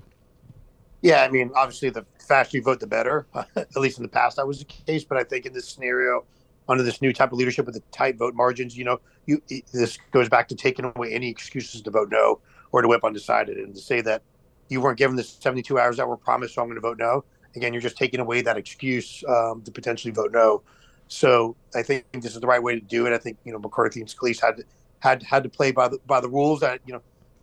[1.03, 3.27] Yeah, I mean, obviously, the faster you vote, the better.
[3.57, 5.03] At least in the past, that was the case.
[5.03, 6.23] But I think in this scenario,
[6.69, 9.41] under this new type of leadership with the tight vote margins, you know, you
[9.73, 12.39] this goes back to taking away any excuses to vote no
[12.71, 14.23] or to whip undecided and to say that
[14.69, 17.25] you weren't given the 72 hours that were promised, so I'm going to vote no.
[17.57, 20.63] Again, you're just taking away that excuse um, to potentially vote no.
[21.09, 23.13] So I think this is the right way to do it.
[23.13, 24.63] I think you know McCarthy and Scalise had
[24.99, 26.61] had had to play by the by the rules.
[26.61, 27.01] That you know,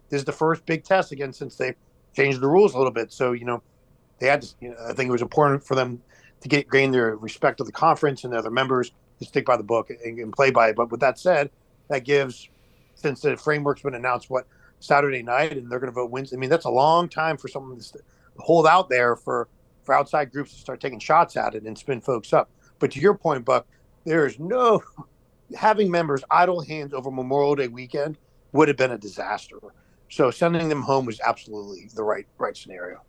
[0.09, 1.75] this is the first big test again since they
[2.14, 3.12] changed the rules a little bit.
[3.12, 3.62] So you know,
[4.18, 4.55] they had to.
[4.61, 6.03] You know, I think it was important for them
[6.40, 9.57] to get gain their respect of the conference and the other members to stick by
[9.57, 10.77] the book and, and play by it.
[10.77, 11.51] But with that said,
[11.88, 12.49] that gives
[12.94, 14.46] since the framework's been announced what
[14.81, 16.37] Saturday night and they're going to vote Wednesday.
[16.37, 17.99] I mean, that's a long time for someone to
[18.38, 19.49] hold out there for
[19.85, 22.51] for outside groups to start taking shots at it and spin folks up.
[22.79, 23.66] But to your point, Buck,
[24.05, 24.83] there is no
[25.57, 28.18] having members idle hands over Memorial Day weekend
[28.53, 29.57] would have been a disaster.
[30.11, 33.01] So sending them home was absolutely the right right scenario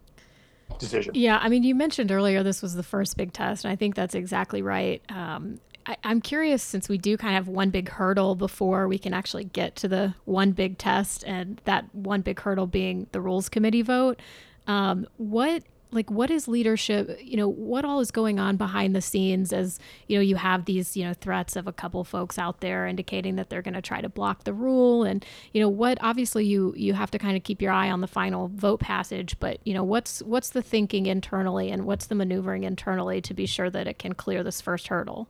[0.79, 1.13] decision.
[1.15, 3.95] Yeah, I mean, you mentioned earlier this was the first big test, and I think
[3.95, 5.01] that's exactly right.
[5.09, 8.99] Um, I, am curious since we do kind of have one big hurdle before we
[8.99, 13.19] can actually get to the one big test, and that one big hurdle being the
[13.19, 14.19] rules committee vote.
[14.67, 19.01] Um, what like what is leadership you know what all is going on behind the
[19.01, 22.61] scenes as you know you have these you know threats of a couple folks out
[22.61, 25.97] there indicating that they're going to try to block the rule and you know what
[26.01, 29.37] obviously you you have to kind of keep your eye on the final vote passage
[29.39, 33.45] but you know what's what's the thinking internally and what's the maneuvering internally to be
[33.45, 35.27] sure that it can clear this first hurdle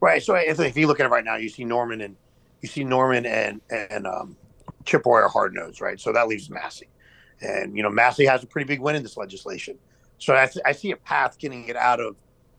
[0.00, 0.22] Right.
[0.22, 2.16] So if, you look at it right now, you see Norman and
[2.60, 4.36] you see Norman and and um,
[4.84, 5.98] Chip Roy are hard nosed, right?
[5.98, 6.88] So that leaves Massie,
[7.40, 9.78] and you know Massie has a pretty big win in this legislation.
[10.18, 12.16] So I, I see a path getting it out of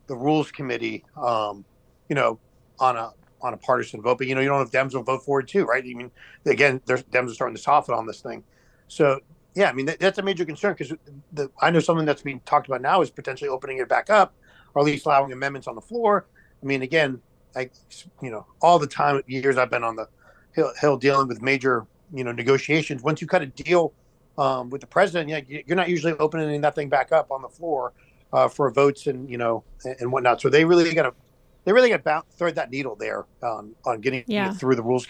[0.07, 1.65] the Rules Committee, um,
[2.07, 2.39] you know,
[2.79, 3.11] on a
[3.41, 4.17] on a partisan vote.
[4.19, 5.83] But you know, you don't if Dems will vote for it too, right?
[5.83, 6.11] I mean,
[6.45, 8.43] again, there's Dems are starting to soften on this thing.
[8.87, 9.19] So
[9.55, 10.93] yeah, I mean that, that's a major concern because
[11.61, 14.33] I know something that's being talked about now is potentially opening it back up,
[14.73, 16.27] or at least allowing amendments on the floor.
[16.61, 17.21] I mean, again,
[17.55, 17.69] I,
[18.21, 20.07] you know, all the time years I've been on the
[20.53, 23.01] hill, hill dealing with major, you know, negotiations.
[23.01, 23.93] Once you cut a deal
[24.37, 27.49] um, with the president, yeah, you're not usually opening that thing back up on the
[27.49, 27.93] floor
[28.33, 29.63] uh, for votes and you know
[29.99, 30.41] and whatnot.
[30.41, 31.13] So they really got to
[31.65, 34.53] they really got to thread that needle there on on getting yeah.
[34.53, 35.07] through the rules.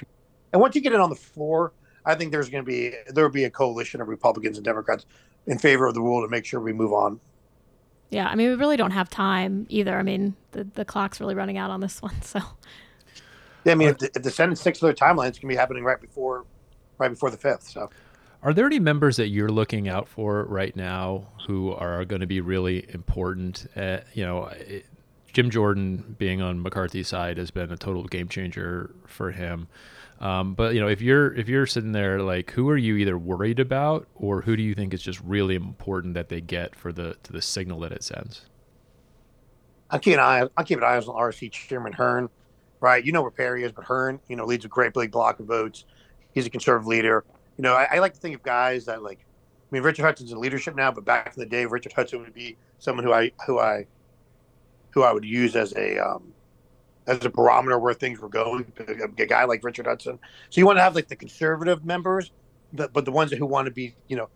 [0.54, 1.74] And once you get it on the floor,
[2.06, 5.06] I think there's going to be there will be a coalition of Republicans and Democrats
[5.46, 7.20] in favor of the rule to make sure we move on.
[8.10, 9.98] Yeah, I mean, we really don't have time either.
[9.98, 12.16] I mean, the, the clock's really running out on this one.
[12.22, 12.40] So,
[13.66, 15.54] yeah, I mean, if the, if the Senate sticks to their timeline, it's going to
[15.54, 16.46] be happening right before,
[17.00, 17.68] right before the fifth.
[17.68, 17.90] So,
[18.44, 22.28] are there any members that you're looking out for right now who are going to
[22.28, 23.68] be really important?
[23.76, 24.86] Uh, you know, it,
[25.34, 29.68] Jim Jordan being on McCarthy's side has been a total game changer for him.
[30.20, 33.18] Um, but you know, if you're if you're sitting there like, who are you either
[33.18, 36.92] worried about, or who do you think is just really important that they get for
[36.92, 38.46] the to the signal that it sends?
[39.90, 40.48] I keep an eye.
[40.58, 42.30] I keep an eye on RSC Chairman Hern.
[42.80, 43.04] right?
[43.04, 45.46] You know where Perry is, but Hern, you know, leads a great big block of
[45.46, 45.86] votes.
[46.34, 47.24] He's a conservative leader.
[47.58, 49.20] You know, I, I like to think of guys that like.
[49.20, 52.34] I mean, Richard Hudson's in leadership now, but back in the day, Richard Hudson would
[52.34, 53.86] be someone who I who I
[54.92, 56.34] who I would use as a um,
[57.06, 58.72] as a barometer where things were going.
[58.88, 60.20] A, a, guy like Richard Hudson.
[60.50, 62.32] So you want to have like the conservative members,
[62.74, 64.30] but, but the ones who want to be, you know,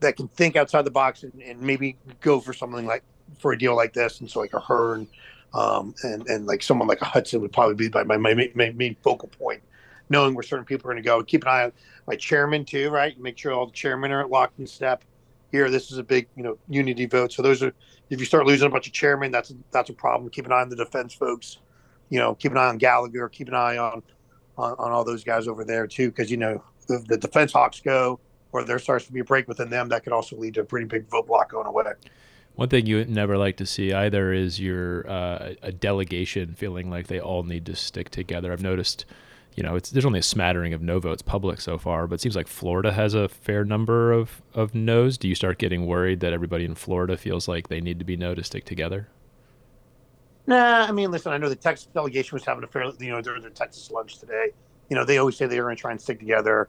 [0.00, 3.02] that can think outside the box and, and maybe go for something like
[3.38, 4.20] for a deal like this.
[4.20, 5.08] And so like a Hern
[5.54, 8.96] um, and and like someone like a Hudson would probably be my my, my, main
[9.02, 9.62] focal point,
[10.08, 11.22] knowing where certain people are going to go.
[11.22, 11.72] Keep an eye on
[12.06, 13.18] my chairman too, right?
[13.18, 15.04] Make sure all the chairmen are locked in step.
[15.52, 17.32] Here, this is a big, you know, unity vote.
[17.32, 17.72] So those are,
[18.10, 20.30] if you start losing a bunch of chairmen, that's that's a problem.
[20.30, 21.58] Keep an eye on the defense folks
[22.08, 24.02] you know, keep an eye on Gallagher, keep an eye on
[24.58, 27.80] on, on all those guys over there too, because you know the, the defense hawks
[27.80, 28.18] go,
[28.52, 30.64] or there starts to be a break within them that could also lead to a
[30.64, 31.84] pretty big vote block going away.
[32.54, 37.08] One thing you never like to see either is your uh, a delegation feeling like
[37.08, 38.50] they all need to stick together.
[38.50, 39.04] I've noticed,
[39.56, 42.20] you know, it's there's only a smattering of no votes public so far, but it
[42.20, 45.16] seems like Florida has a fair number of of no's.
[45.18, 48.16] Do you start getting worried that everybody in Florida feels like they need to be
[48.16, 49.08] no to stick together?
[50.46, 53.20] Nah, I mean, listen, I know the Texas delegation was having a fairly, you know,
[53.20, 54.52] during their Texas lunch today.
[54.88, 56.68] you know, they always say they're going to try and stick together.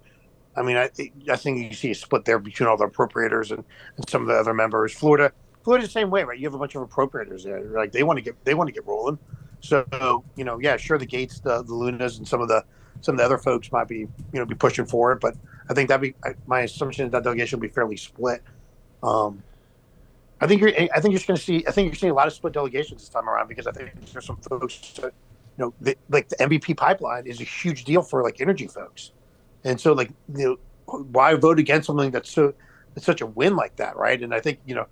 [0.56, 0.90] I mean, I,
[1.30, 3.64] I think you see a split there between all the appropriators and,
[3.98, 4.94] and some of the other members.
[4.94, 5.32] Florida,
[5.64, 6.40] Florida's the same way, right?
[6.40, 7.62] You have a bunch of appropriators there.
[7.62, 9.20] Like they want to get they want to get rolling.
[9.62, 12.64] So you know, yeah, sure, the Gaetz, the, the Lunas, and some of the
[13.02, 15.36] some of the other folks might be you know be pushing for it, but
[15.70, 16.16] I think that be
[16.46, 18.42] my assumption is that delegation will be fairly split.
[19.04, 19.44] Um,
[20.40, 22.16] I think you're I think you're just going to see I think you're seeing a
[22.16, 25.14] lot of split delegations this time around because I think there's some folks that,
[25.58, 29.12] you know the, like the MVP pipeline is a huge deal for like energy folks,
[29.64, 32.54] and so like you know why vote against something that's so
[32.96, 34.22] it's such a win like that, right?
[34.22, 34.86] And I think you know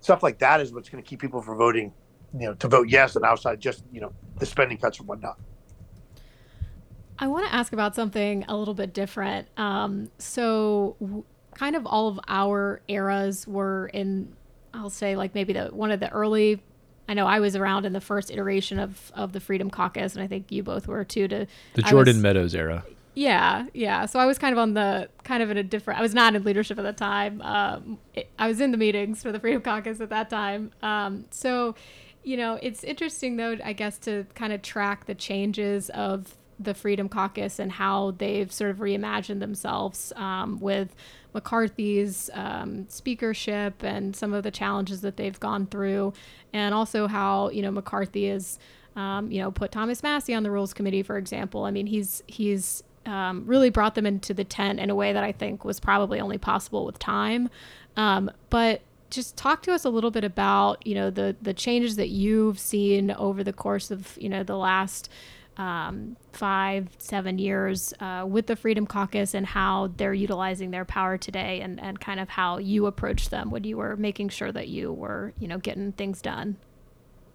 [0.00, 1.92] stuff like that is what's going to keep people from voting
[2.34, 5.38] you know to vote yes and outside just you know the spending cuts and whatnot.
[7.18, 9.48] I want to ask about something a little bit different.
[9.56, 11.24] Um, so, w-
[11.56, 14.36] kind of all of our eras were in,
[14.72, 16.62] I'll say, like maybe the one of the early.
[17.08, 20.22] I know I was around in the first iteration of of the Freedom Caucus, and
[20.22, 21.26] I think you both were too.
[21.28, 22.84] To the Jordan was- Meadows era.
[23.14, 24.06] yeah, yeah.
[24.06, 25.98] So I was kind of on the kind of in a different.
[25.98, 27.42] I was not in leadership at the time.
[27.42, 30.70] Um, it, I was in the meetings for the Freedom Caucus at that time.
[30.82, 31.74] Um, so,
[32.22, 36.74] you know, it's interesting though, I guess, to kind of track the changes of the
[36.74, 40.94] Freedom Caucus and how they've sort of reimagined themselves um, with
[41.32, 46.12] McCarthy's um, speakership and some of the challenges that they've gone through,
[46.52, 48.58] and also how you know McCarthy is.
[48.96, 51.64] Um, you know, put Thomas Massie on the Rules Committee, for example.
[51.66, 55.22] I mean, he's he's um, really brought them into the tent in a way that
[55.22, 57.48] I think was probably only possible with time.
[57.96, 61.96] Um, but just talk to us a little bit about you know the the changes
[61.96, 65.08] that you've seen over the course of you know the last
[65.56, 71.18] um, five seven years uh, with the Freedom Caucus and how they're utilizing their power
[71.18, 74.68] today and and kind of how you approached them when you were making sure that
[74.68, 76.56] you were you know getting things done.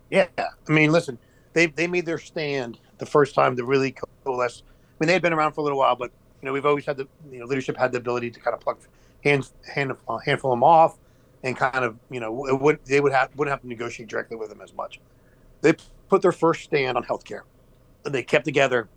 [0.09, 1.17] Yeah, I mean, listen,
[1.53, 4.63] they they made their stand the first time to really coalesce.
[4.67, 6.85] I mean, they had been around for a little while, but you know, we've always
[6.85, 8.79] had the you know leadership had the ability to kind of pluck
[9.23, 10.97] hand a handful of them off,
[11.43, 14.37] and kind of you know it would they would have wouldn't have to negotiate directly
[14.37, 14.99] with them as much.
[15.61, 15.73] They
[16.09, 17.41] put their first stand on healthcare,
[18.05, 18.89] and they kept together,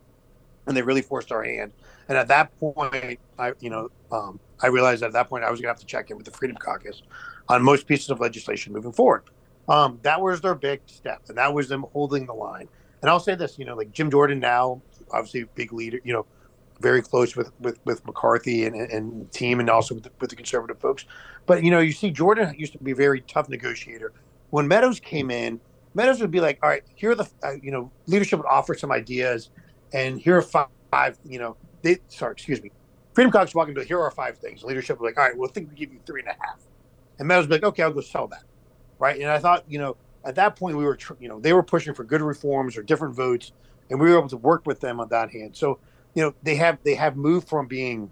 [0.65, 1.71] and they really forced our hand.
[2.07, 5.59] And at that point, I you know um, I realized at that point I was
[5.59, 7.03] going to have to check in with the Freedom Caucus
[7.49, 9.23] on most pieces of legislation moving forward.
[9.69, 12.69] Um, that was their big step, and that was them holding the line.
[13.01, 14.81] And I'll say this, you know, like Jim Jordan now,
[15.11, 16.25] obviously big leader, you know,
[16.79, 20.35] very close with with, with McCarthy and, and team, and also with the, with the
[20.35, 21.05] conservative folks.
[21.45, 24.13] But you know, you see, Jordan used to be a very tough negotiator.
[24.49, 25.59] When Meadows came in,
[25.93, 28.73] Meadows would be like, "All right, here are the, uh, you know, leadership would offer
[28.75, 29.49] some ideas,
[29.93, 32.71] and here are five, five you know, they sorry, excuse me,
[33.13, 34.63] Freedom Caucus walking to here are five things.
[34.63, 36.59] Leadership was like, all right, we'll think we give you three and a half,
[37.19, 38.43] and Meadows would be like, okay, I'll go sell that,
[38.99, 39.19] right?
[39.19, 41.93] And I thought, you know, at that point we were, you know, they were pushing
[41.93, 43.53] for good reforms or different votes,
[43.89, 45.55] and we were able to work with them on that hand.
[45.55, 45.79] So,
[46.15, 48.11] you know, they have they have moved from being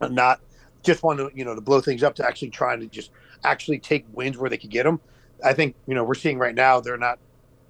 [0.00, 0.40] not
[0.84, 3.10] just wanting to, you know, to blow things up to actually trying to just
[3.44, 5.00] actually take wins where they could get them.
[5.44, 7.18] I think you know we're seeing right now they're not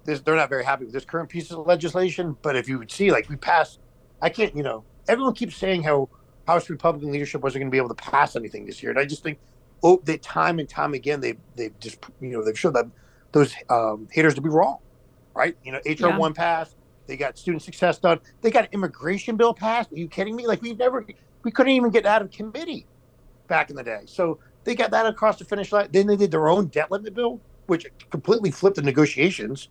[0.05, 2.37] this, they're not very happy with this current piece of legislation.
[2.41, 3.79] But if you would see, like we passed,
[4.21, 6.09] I can't, you know, everyone keeps saying how
[6.47, 9.05] House Republican leadership wasn't going to be able to pass anything this year, and I
[9.05, 9.39] just think,
[9.83, 12.85] oh, they time and time again they they just you know they've shown that
[13.33, 14.79] those um, haters to be wrong,
[15.35, 15.55] right?
[15.63, 16.17] You know, HR Yeah.
[16.17, 16.75] one passed,
[17.11, 19.91] they got student success done, they got an immigration bill passed.
[19.91, 20.47] Are you kidding me?
[20.47, 21.05] Like we've never,
[21.43, 22.85] we couldn't even get out of committee
[23.49, 24.03] back in the day.
[24.05, 25.89] So they got that across the finish line.
[25.91, 29.67] Then they did their own debt limit bill, which completely flipped the negotiations.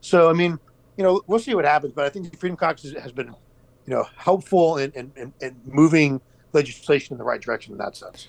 [0.00, 0.58] So I mean,
[0.96, 1.92] you know, we'll see what happens.
[1.92, 3.28] But I think the Freedom Caucus has- has been,
[3.86, 6.20] you know, helpful in in, in, in moving
[6.52, 8.26] legislation in the right direction in that sense.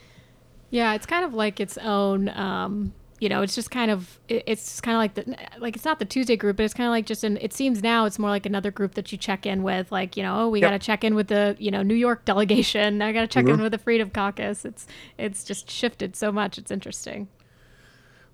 [0.69, 2.29] Yeah, it's kind of like its own.
[2.29, 5.85] Um, you know, it's just kind of it, it's kind of like the like it's
[5.85, 7.37] not the Tuesday group, but it's kind of like just an.
[7.37, 9.91] It seems now it's more like another group that you check in with.
[9.91, 10.67] Like you know, oh, we Yep.
[10.67, 12.99] got to check in with the you know New York delegation.
[12.99, 13.61] I got to check in mm-hmm.
[13.61, 14.65] with the Freedom Caucus.
[14.65, 14.87] It's
[15.19, 16.57] it's just shifted so much.
[16.57, 17.27] It's interesting.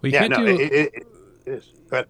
[0.01, 0.45] We yeah, can't no, do.
[0.45, 1.07] it, it, it
[1.45, 1.73] is.
[1.89, 2.07] But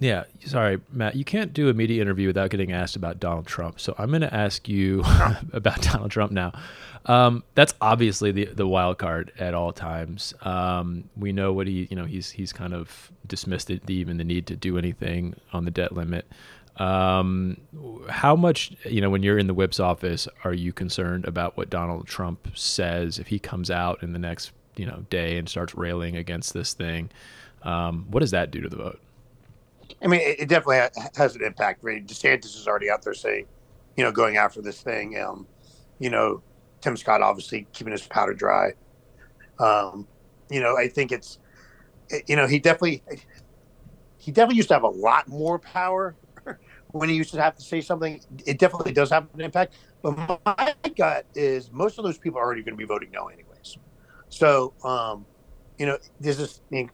[0.00, 1.16] Yeah, sorry, Matt.
[1.16, 3.80] You can't do a media interview without getting asked about Donald Trump.
[3.80, 5.02] So I'm going to ask you
[5.52, 6.52] about Donald Trump now.
[7.06, 10.34] Um, that's obviously the the wild card at all times.
[10.42, 14.18] Um, we know what he, you know, he's he's kind of dismissed it, the, even
[14.18, 16.26] the need to do anything on the debt limit.
[16.76, 17.56] Um,
[18.08, 21.70] how much, you know, when you're in the whip's office, are you concerned about what
[21.70, 25.74] Donald Trump says if he comes out in the next, you know, day and starts
[25.74, 27.10] railing against this thing?
[27.62, 29.00] Um, what does that do to the vote?
[30.02, 31.82] I mean, it, it definitely ha- has an impact.
[31.82, 32.06] Right?
[32.06, 33.46] DeSantis is already out there saying,
[33.96, 35.18] you know, going after this thing.
[35.18, 35.46] Um,
[35.98, 36.42] you know,
[36.80, 38.72] Tim Scott obviously keeping his powder dry.
[39.58, 40.06] Um,
[40.50, 41.38] you know, I think it's,
[42.26, 43.02] you know, he definitely,
[44.16, 46.14] he definitely used to have a lot more power
[46.92, 49.74] when he used to have to say something, it definitely does have an impact.
[50.02, 53.28] But my gut is most of those people are already going to be voting no,
[53.28, 53.78] anyways.
[54.28, 55.26] So, um,
[55.78, 56.88] you know, this is, you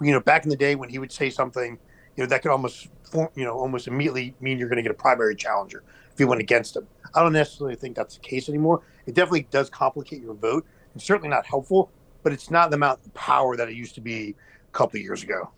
[0.00, 1.78] know, back in the day when he would say something,
[2.16, 4.90] you know, that could almost, form, you know, almost immediately mean you're going to get
[4.90, 6.86] a primary challenger if you went against him.
[7.14, 8.82] I don't necessarily think that's the case anymore.
[9.06, 10.66] It definitely does complicate your vote.
[10.94, 11.90] It's certainly not helpful,
[12.22, 14.34] but it's not the amount of power that it used to be
[14.68, 15.50] a couple of years ago.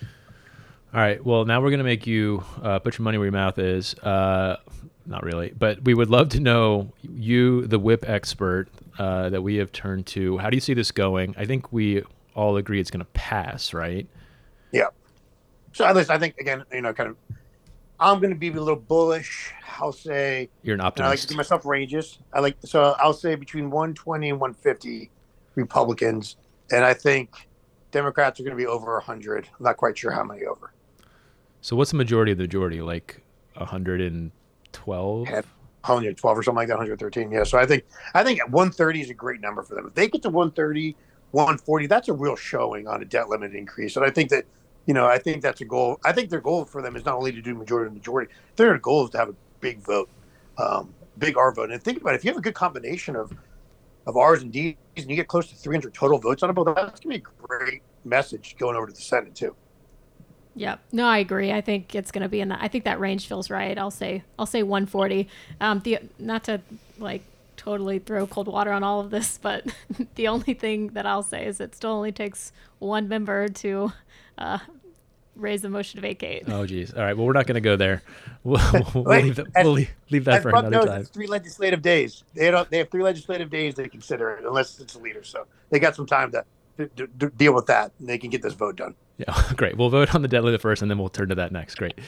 [0.00, 1.24] All right.
[1.24, 3.94] Well, now we're going to make you uh, put your money where your mouth is.
[3.96, 4.56] Uh,
[5.04, 9.56] not really, but we would love to know you, the whip expert uh, that we
[9.56, 10.38] have turned to.
[10.38, 11.34] How do you see this going?
[11.38, 12.02] I think we
[12.34, 14.06] all agree it's going to pass, right?
[14.72, 14.88] Yeah.
[15.76, 17.16] So at least I think again, you know, kind of,
[18.00, 19.52] I'm going to be a little bullish.
[19.78, 21.06] I'll say you're an optimist.
[21.06, 22.18] I like to give myself ranges.
[22.32, 25.10] I like so I'll say between 120 and 150
[25.54, 26.36] Republicans,
[26.72, 27.48] and I think
[27.90, 29.50] Democrats are going to be over 100.
[29.58, 30.72] I'm not quite sure how many over.
[31.60, 32.80] So what's the majority of the majority?
[32.80, 33.22] Like
[33.56, 35.28] 112?
[35.28, 37.30] 112 or something like that, 113.
[37.30, 37.44] Yeah.
[37.44, 39.88] So I think I think 130 is a great number for them.
[39.88, 40.96] If they get to 130,
[41.32, 43.96] 140, that's a real showing on a debt limit increase.
[43.96, 44.46] And I think that,
[44.86, 46.00] you know, I think that's a goal.
[46.04, 48.32] I think their goal for them is not only to do majority majority.
[48.54, 50.08] Their goal is to have a big vote,
[50.58, 51.70] um, big R vote.
[51.70, 53.32] And think about it, if you have a good combination of
[54.06, 56.64] of R's and D's and you get close to 300 total votes on a bill,
[56.64, 59.54] that's going to be a great message going over to the Senate too.
[60.54, 60.80] Yep.
[60.92, 61.52] No, I agree.
[61.52, 62.60] I think it's going to be in that.
[62.62, 63.76] I think that range feels right.
[63.76, 65.28] I'll say I'll say 140.
[65.60, 66.60] Um, the not to
[66.98, 67.22] like
[67.56, 69.66] totally throw cold water on all of this, but
[70.14, 73.92] the only thing that I'll say is it still only takes one member to
[74.38, 74.58] uh,
[75.36, 76.44] raise a motion to vacate.
[76.48, 76.92] Oh, geez.
[76.92, 77.16] All right.
[77.16, 78.02] Well, we're not going to go there.
[78.46, 78.60] We'll,
[78.94, 81.04] we'll, Wait, leave, that, we'll leave, leave that for another knows, time.
[81.06, 82.22] Three legislative days.
[82.32, 82.70] They don't.
[82.70, 85.24] They have three legislative days to consider it, unless it's a leader.
[85.24, 86.44] So they got some time to,
[86.78, 88.94] to, to deal with that, and they can get this vote done.
[89.18, 89.76] Yeah, great.
[89.76, 91.74] We'll vote on the debt limit first, and then we'll turn to that next.
[91.74, 91.98] Great.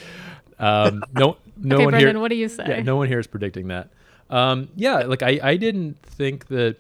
[0.61, 2.21] Um, no, no okay, one Brendan, here.
[2.21, 2.65] What do you say?
[2.69, 3.89] Yeah, no one here is predicting that.
[4.31, 6.77] Um, yeah, like I, I didn't think that.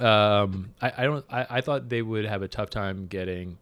[0.00, 1.24] Um, I, I don't.
[1.30, 3.58] I, I thought they would have a tough time getting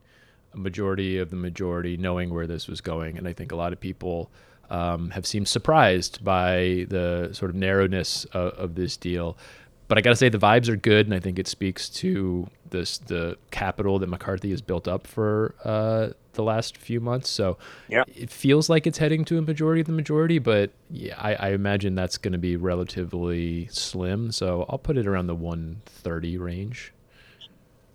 [0.54, 3.72] a majority of the majority, knowing where this was going, and I think a lot
[3.72, 4.30] of people
[4.70, 9.36] um, have seemed surprised by the sort of narrowness of, of this deal
[9.86, 12.48] but I got to say the vibes are good, and I think it speaks to
[12.70, 17.30] this the capital that McCarthy has built up for uh, the last few months.
[17.30, 18.04] So yeah.
[18.08, 21.48] it feels like it's heading to a majority of the majority, but yeah, I, I
[21.50, 24.32] imagine that's going to be relatively slim.
[24.32, 26.92] So I'll put it around the 130 range.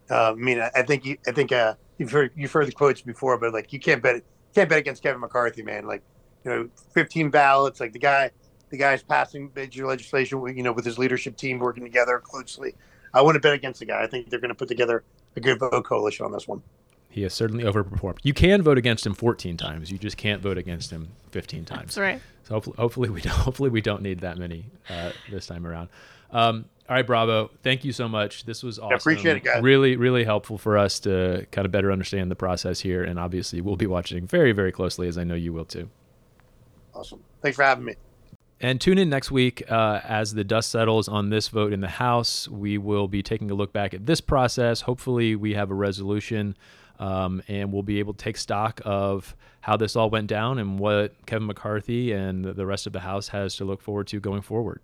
[0.10, 3.02] Uh, I mean, I think you, I think uh, you've heard you've heard the quotes
[3.02, 4.24] before, but like you can't bet
[4.56, 5.86] can't bet against Kevin McCarthy, man.
[5.86, 6.02] Like
[6.44, 8.32] you know, 15 ballots, like the guy
[8.70, 12.76] the guy's passing major legislation, you know, with his leadership team working together closely.
[13.14, 14.04] I wouldn't bet against the guy.
[14.04, 15.04] I think they're going to put together
[15.36, 16.62] a good vote coalition on this one.
[17.10, 18.20] He has certainly overperformed.
[18.22, 19.92] You can vote against him 14 times.
[19.92, 21.96] You just can't vote against him 15 times.
[21.96, 22.22] That's right.
[22.44, 23.34] So hopefully, hopefully we don't.
[23.50, 25.90] Hopefully we don't need that many uh, this time around.
[26.32, 27.52] Um, all right, Bravo.
[27.64, 28.46] Thank you so much.
[28.46, 28.94] This was awesome.
[28.94, 29.62] I appreciate it, guys.
[29.62, 33.62] Really, really helpful for us to kind of better understand the process here, and obviously
[33.62, 35.90] we'll be watching very, very closely, as I know you will too.
[36.96, 37.24] Awesome.
[37.42, 37.96] Thanks for having me.
[38.62, 41.88] And tune in next week uh, as the dust settles on this vote in the
[41.88, 42.48] House.
[42.48, 44.82] We will be taking a look back at this process.
[44.82, 46.58] Hopefully, we have a resolution
[47.00, 50.80] um, and we'll be able to take stock of how this all went down and
[50.80, 54.42] what Kevin McCarthy and the rest of the House has to look forward to going
[54.42, 54.82] forward.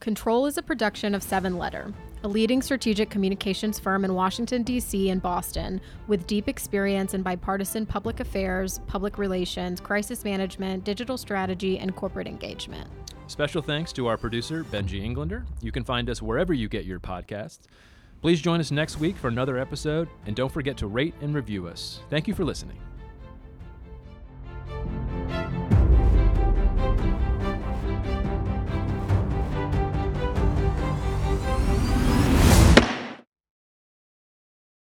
[0.00, 5.10] Control is a production of Seven Letter, a leading strategic communications firm in Washington, D.C.
[5.10, 11.78] and Boston, with deep experience in bipartisan public affairs, public relations, crisis management, digital strategy,
[11.78, 12.90] and corporate engagement.
[13.28, 15.46] Special thanks to our producer, Benji Englander.
[15.60, 17.60] You can find us wherever you get your podcasts.
[18.22, 21.66] Please join us next week for another episode, and don't forget to rate and review
[21.66, 22.00] us.
[22.08, 22.78] Thank you for listening.